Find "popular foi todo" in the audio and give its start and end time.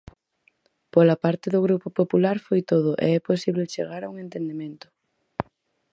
1.99-2.91